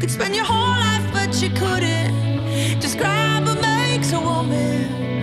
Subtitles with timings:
[0.00, 2.80] Could spend your whole life, but you couldn't.
[2.80, 5.13] Describe what makes a woman.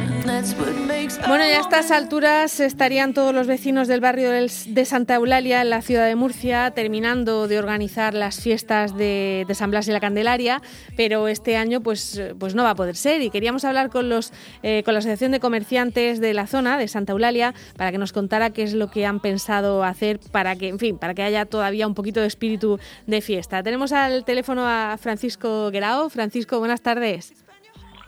[1.27, 5.69] Bueno, y a estas alturas estarían todos los vecinos del barrio de Santa Eulalia, en
[5.69, 10.61] la ciudad de Murcia, terminando de organizar las fiestas de, San Blas y la Candelaria,
[10.95, 13.21] pero este año pues, pues no va a poder ser.
[13.21, 14.31] Y queríamos hablar con, los,
[14.63, 18.13] eh, con la Asociación de Comerciantes de la zona, de Santa Eulalia, para que nos
[18.13, 21.45] contara qué es lo que han pensado hacer para que, en fin, para que haya
[21.45, 23.63] todavía un poquito de espíritu de fiesta.
[23.63, 26.09] Tenemos al teléfono a Francisco Guerao.
[26.09, 27.33] Francisco, buenas tardes.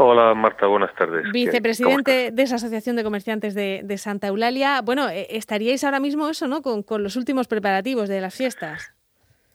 [0.05, 1.23] Hola Marta, buenas tardes.
[1.23, 4.81] ¿Qué- Vicepresidente de esa Asociación de Comerciantes de, de Santa Eulalia.
[4.81, 6.61] Bueno, eh, estaríais ahora mismo eso, ¿no?
[6.61, 8.93] Con, con los últimos preparativos de las fiestas.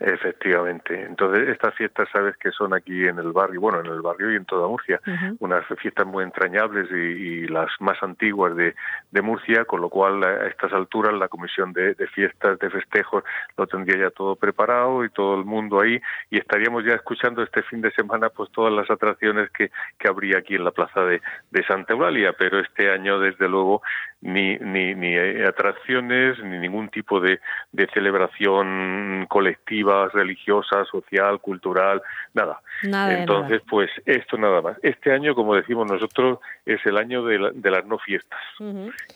[0.00, 1.02] Efectivamente.
[1.02, 4.36] Entonces, estas fiestas, sabes que son aquí en el barrio, bueno, en el barrio y
[4.36, 5.00] en toda Murcia,
[5.40, 8.76] unas fiestas muy entrañables y, y las más antiguas de,
[9.10, 13.24] de Murcia, con lo cual a estas alturas la Comisión de, de Fiestas, de Festejos,
[13.56, 17.62] lo tendría ya todo preparado y todo el mundo ahí y estaríamos ya escuchando este
[17.62, 21.20] fin de semana pues todas las atracciones que, que habría aquí en la plaza de,
[21.50, 23.82] de Santa Eulalia, pero este año, desde luego,
[24.20, 27.40] ni, ni, ni eh, atracciones, ni ningún tipo de,
[27.72, 32.02] de celebración colectiva, religiosa, social, cultural,
[32.34, 32.60] nada.
[32.82, 34.76] Nada Entonces, pues esto nada más.
[34.82, 38.38] Este año, como decimos nosotros, es el año de, la- de las no fiestas.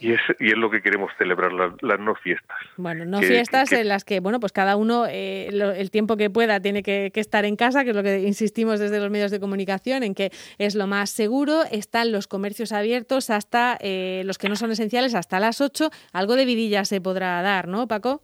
[0.00, 2.56] Y es, y es lo que queremos celebrar, las, las no fiestas.
[2.76, 5.90] Bueno, no Que- fiestas que- en las que, bueno, pues cada uno eh, lo- el
[5.90, 8.98] tiempo que pueda tiene que, que estar en casa, que es lo que insistimos desde
[8.98, 11.62] los medios de comunicación, en que es lo más seguro.
[11.70, 15.90] Están los comercios abiertos hasta eh, los que no son esenciales, hasta las 8.
[16.12, 18.20] Algo de vidilla se podrá dar, ¿no, Paco?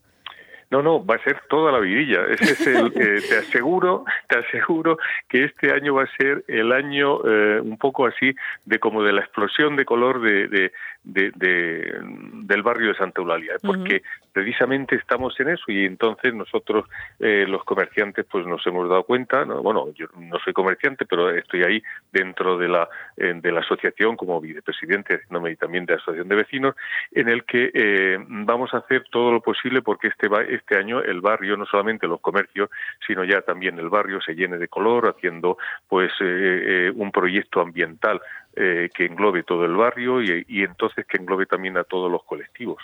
[0.71, 2.27] No, no, va a ser toda la vidilla.
[2.27, 6.73] Ese es el, eh, te aseguro, te aseguro que este año va a ser el
[6.73, 8.35] año eh, un poco así
[8.67, 10.73] de como de la explosión de color de, de,
[11.05, 14.03] de- de- del barrio de Santa Eulalia, porque
[14.39, 16.85] precisamente estamos en eso y entonces nosotros
[17.19, 19.63] eh, los comerciantes pues nos hemos dado cuenta, ¿no?
[19.63, 24.17] bueno, yo no soy comerciante, pero estoy ahí dentro de la eh, de la asociación
[24.17, 26.77] como vicepresidente y también de la asociación de vecinos,
[27.11, 31.21] en el que eh, vamos a hacer todo lo posible porque este este año el
[31.21, 32.71] barrio, no solamente los comercios,
[33.05, 35.59] sino ya también el barrio se llene de color, haciendo
[35.89, 38.21] pues un proyecto ambiental
[38.55, 42.83] que englobe todo el barrio y entonces que englobe también a todos los colectivos.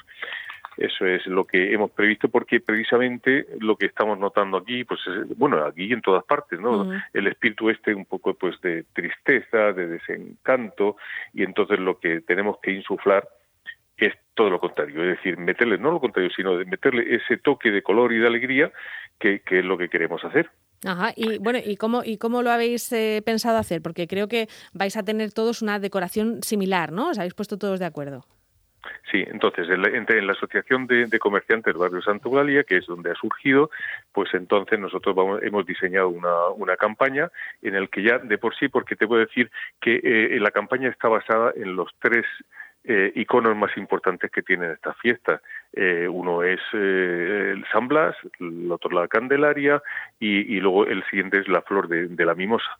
[0.76, 5.36] Eso es lo que hemos previsto porque precisamente lo que estamos notando aquí, pues es-
[5.38, 6.82] bueno, aquí y en todas partes, ¿no?
[6.82, 6.92] Ujú.
[7.12, 10.96] El espíritu este un poco pues de tristeza, de desencanto
[11.32, 13.28] y entonces lo que tenemos que insuflar
[13.96, 17.70] es todo lo contrario, es decir, meterle, no lo contrario, sino de meterle ese toque
[17.70, 18.72] de color y de alegría
[19.20, 20.50] que, que es lo que queremos hacer.
[20.84, 23.80] Ajá, y bueno, ¿y cómo, y cómo lo habéis eh, pensado hacer?
[23.80, 27.10] Porque creo que vais a tener todos una decoración similar, ¿no?
[27.10, 28.26] ¿Os habéis puesto todos de acuerdo?
[29.10, 32.78] Sí, entonces en la, entre- en la Asociación de, de Comerciantes Barrio Santa Eulalia, que
[32.78, 33.70] es donde ha surgido,
[34.12, 37.30] pues entonces nosotros vamos- hemos diseñado una, una campaña
[37.62, 39.50] en el que ya de por sí, porque te puedo decir
[39.80, 42.24] que eh, la campaña está basada en los tres
[42.84, 45.40] eh, iconos más importantes que tienen estas fiestas.
[45.74, 49.82] Eh, uno es eh, el San Blas, el otro la Candelaria
[50.18, 52.78] y, luego el siguiente es la flor de la mimosa.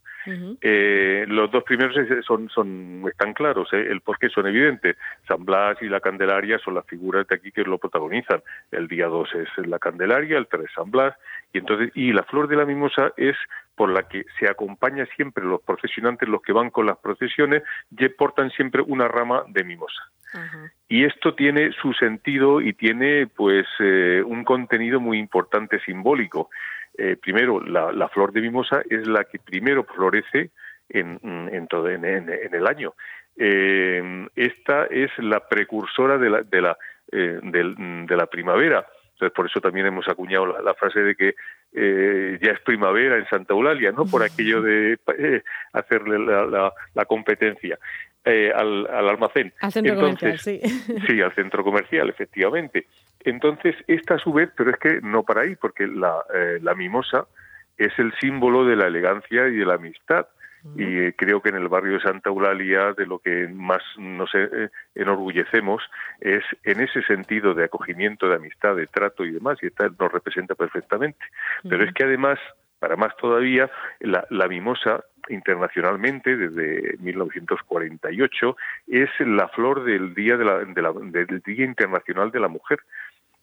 [0.60, 3.86] Eh, los dos primeros son, son están claros, ¿eh?
[3.90, 4.96] el por qué son evidentes.
[5.28, 8.42] San Blas y la Candelaria son las figuras de aquí que lo protagonizan.
[8.70, 11.14] El día 2 es la Candelaria, el 3 San Blas,
[11.52, 13.36] y entonces y la flor de la mimosa es
[13.74, 18.08] por la que se acompaña siempre los procesionantes, los que van con las procesiones, y
[18.08, 20.02] portan siempre una rama de mimosa.
[20.88, 26.50] Y esto tiene su sentido y tiene pues eh, un contenido muy importante simbólico.
[26.96, 30.50] Eh, primero, la, la flor de mimosa es la que primero florece
[30.88, 31.18] en,
[31.52, 32.94] en todo en, en- en el año.
[33.36, 36.76] Eh, esta es la precursora de la, de la,
[37.12, 38.86] eh, del- de la primavera.
[39.12, 41.34] Entonces, por eso también hemos acuñado la, la frase de que
[41.72, 44.04] eh, ya es primavera en Santa Eulalia, ¿no?
[44.06, 47.78] Por aquello de eh, hacerle la, la- la competencia
[48.24, 49.52] eh, al, al almacén.
[49.60, 51.02] Al centro Entonces, comercial, sí.
[51.06, 52.86] Sí, al centro comercial, efectivamente.
[53.20, 56.74] Entonces, esta a su vez, pero es que no para ahí, porque la, eh, la
[56.74, 57.26] mimosa
[57.76, 60.26] es el símbolo de la elegancia y de la amistad.
[60.76, 64.34] Y eh, creo que en el barrio de Santa Eulalia de lo que más nos
[64.34, 65.82] eh, enorgullecemos
[66.20, 70.10] es en ese sentido de acogimiento, de amistad, de trato y demás, y esta nos
[70.10, 71.18] representa perfectamente.
[71.68, 72.38] Pero es que además,
[72.78, 73.70] para más todavía,
[74.00, 78.56] la, la mimosa internacionalmente desde 1948
[78.88, 82.80] es la flor del día de la, de la- del día internacional de la mujer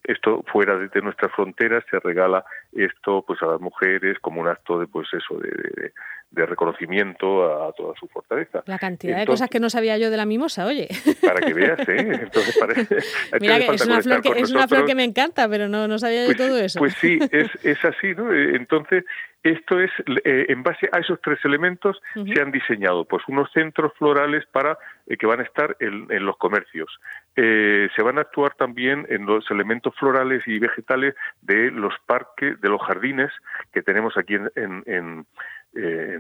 [0.04, 4.80] esto fuera de, nuestras fronteras se regala esto pues a las mujeres como un acto
[4.80, 5.94] de pues eso de, de-
[6.32, 10.16] de reconocimiento a, toda su fortaleza La cantidad de cosas que no sabía yo de
[10.16, 10.88] la mimosa, oye.
[11.22, 12.20] para que veas ¿eh?
[12.24, 12.96] entonces parece
[13.42, 16.00] Mira que es una, flor que, es una flor que me encanta, pero no, no
[16.00, 16.80] sabía yo pues, todo eso.
[16.80, 18.32] Pues sí, es, es así, ¿no?
[18.34, 19.04] Eh, Entonces,
[19.44, 19.90] esto es,
[20.24, 24.78] eh, en base a esos tres elementos, se han diseñado pues unos centros florales para
[25.08, 27.00] eh, que van a estar en, los comercios.
[27.36, 32.62] Eh, se van a actuar también en los elementos florales y vegetales de los parques,
[32.62, 33.32] de los jardines
[33.74, 35.26] que tenemos aquí en, en
[35.74, 36.20] eh,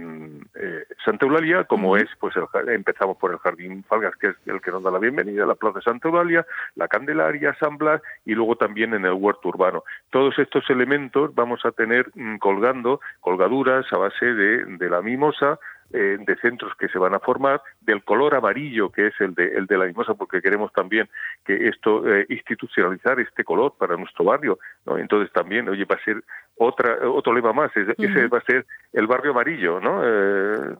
[1.03, 2.35] Santa Eulalia, como es, pues
[2.67, 5.79] empezamos por el Jardín Falgas, que es el que nos da la bienvenida, la Plaza
[5.79, 6.45] de Santa Eulalia,
[6.75, 9.83] la Candelaria, San Blas y luego también en el huerto urbano.
[10.09, 15.59] Todos estos elementos vamos a tener mm, colgando colgaduras a base de, de la mimosa,
[15.93, 19.45] eh, de centros que se van a formar, del color amarillo que es el de,
[19.57, 21.09] el de la mimosa, porque queremos también
[21.45, 24.97] que esto eh, institucionalizar este color para nuestro barrio, ¿no?
[24.97, 26.23] Entonces también, oye, va a ser
[26.55, 30.01] otra otro lema más, ese va a ser el barrio amarillo, ¿no?
[30.03, 30.75] Eh,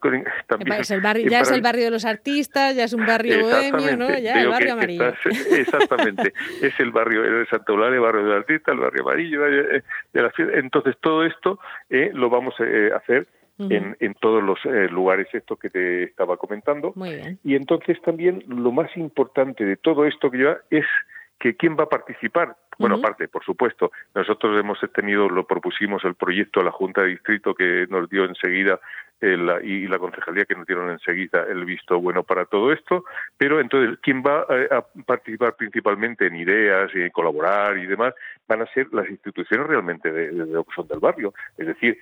[0.47, 3.41] también, es el barrio, ya es el barrio de los artistas, ya es un barrio
[3.41, 4.09] bohemio, ¿no?
[4.17, 5.13] Ya el barrio amarillo.
[5.51, 9.83] exactamente, es el barrio de Santa Eulalia, el barrio del artista, el barrio amarillo, de
[10.13, 11.59] la Entonces todo esto
[11.89, 13.27] lo vamos a hacer
[13.59, 16.93] en, en, todos los eh, lugares esto que te estaba comentando.
[17.43, 20.85] Y entonces también lo más importante de todo esto que lleva es
[21.39, 22.55] que quién va a participar.
[22.77, 27.09] Bueno, aparte, por supuesto, nosotros hemos tenido, lo propusimos el proyecto a la Junta de
[27.09, 28.79] Distrito que nos dio enseguida
[29.21, 33.05] y la concejalía que nos dieron enseguida el visto bueno para todo esto,
[33.37, 38.15] pero entonces quien va a, participar principalmente en ideas y en colaborar y demás
[38.47, 41.99] van a ser las instituciones realmente de, de, de, del barrio, es decir,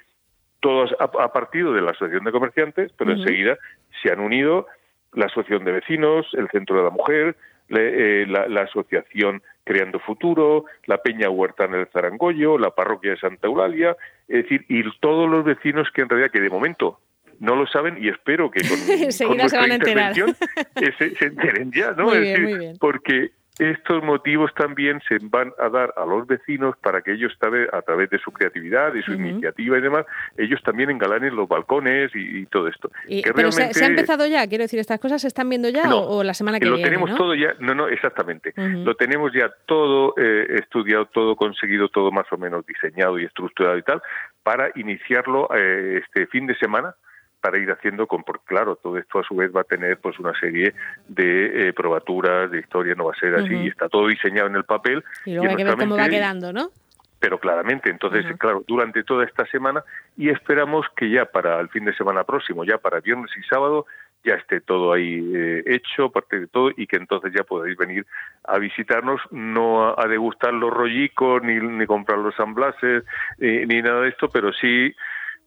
[0.60, 3.58] todos a, partido de la Asociación de Comerciantes, pero enseguida
[4.02, 4.68] se han unido
[5.14, 7.36] la Asociación de Vecinos, el Centro de la Mujer,
[7.70, 13.48] eh, la, Asociación Creando Futuro, la Peña Huerta en el Zarangollo, la Parroquia de Santa
[13.48, 13.96] Eulalia,
[14.28, 17.00] es decir, y todos los vecinos que en realidad que de momento
[17.40, 20.36] no lo saben y espero que con, con nuestra intervención
[20.76, 22.06] se, se, enteren ya, ¿no?
[22.06, 22.78] Muy bien, muy bien.
[22.80, 27.38] Porque estos motivos también se van a dar a los vecinos para que ellos,
[27.74, 30.06] a través de su creatividad y su iniciativa y demás,
[30.38, 32.90] ellos también engalanen los balcones y, todo esto.
[33.36, 36.34] pero se, ha empezado ya, quiero decir, ¿estas cosas se están viendo ya o, la
[36.34, 36.90] semana que lo viene?
[36.90, 38.54] Lo tenemos todo ya, no, no, exactamente.
[38.56, 43.78] Lo tenemos ya todo eh, estudiado, todo conseguido, todo más o menos diseñado y estructurado
[43.78, 44.02] y tal,
[44.42, 46.96] para iniciarlo eh, este fin de semana
[47.41, 50.19] para ir haciendo con, porque claro, todo esto a su vez va a tener pues
[50.19, 50.74] una serie
[51.07, 54.56] de eh, probaturas, de historia, no va a ser así, y está todo diseñado en
[54.56, 55.03] el papel.
[55.25, 56.69] Y luego hay que ver cómo va quedando, ¿no?
[57.19, 59.83] Pero claramente, entonces, claro, durante toda esta semana
[60.15, 63.86] y esperamos que ya para el fin de semana próximo, ya para viernes y sábado,
[64.24, 68.06] ya esté todo ahí eh, hecho, parte de todo, y que entonces ya podáis venir
[68.45, 73.03] a visitarnos, no a, degustar los rollicos, ni, ni comprar los amblases,
[73.39, 74.94] eh, ni nada de esto, pero sí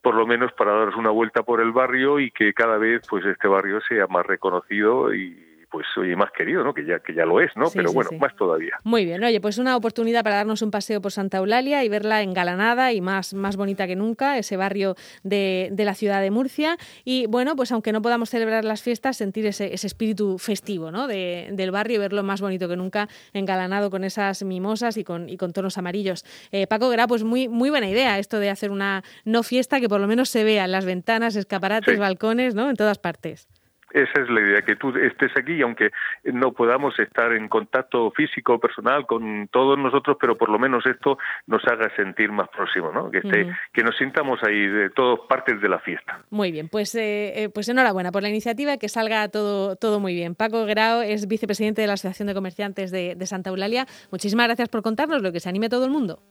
[0.02, 3.24] por lo menos para daros una vuelta por el barrio y que cada vez pues
[3.24, 6.74] este barrio sea más reconocido y pues oye más querido, ¿no?
[6.74, 7.70] Que ya que ya lo es, ¿no?
[7.74, 8.78] Pero bueno, más todavía.
[8.84, 12.22] Muy bien, oye, pues una oportunidad para darnos un paseo por Santa Eulalia y verla
[12.22, 16.76] engalanada y más más bonita que nunca, ese barrio de, de la ciudad de Murcia
[17.04, 21.06] y bueno, pues aunque no podamos celebrar las fiestas, sentir ese, ese espíritu festivo, ¿no?
[21.06, 25.28] De, del barrio y verlo más bonito que nunca, engalanado con esas mimosas y con
[25.28, 26.24] y con tonos amarillos.
[26.50, 29.88] Eh, Paco Gra, pues muy muy buena idea esto de hacer una no fiesta que
[29.88, 32.68] por lo menos se vea en las ventanas, escaparates, balcones, ¿no?
[32.68, 33.48] En todas partes.
[33.92, 35.90] Esa es la idea, que tú estés aquí, aunque
[36.24, 41.18] no podamos estar en contacto físico, personal con todos nosotros, pero por lo menos esto
[41.46, 43.10] nos haga sentir más próximo, ¿no?
[43.10, 46.20] Que, esté, que nos sintamos ahí de todas partes de la fiesta.
[46.30, 50.14] Muy bien, pues, eh, eh, pues enhorabuena por la iniciativa, que salga todo, todo muy
[50.14, 50.34] bien.
[50.34, 53.86] Paco Grao es vicepresidente de la Asociación de Comerciantes de, de Santa Eulalia.
[54.10, 56.22] Muchísimas gracias por contarnos lo que se anime todo el mundo.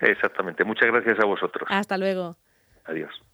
[0.00, 1.68] Exactamente, muchas gracias a vosotros.
[1.70, 2.36] Hasta luego.
[2.86, 3.31] Adiós.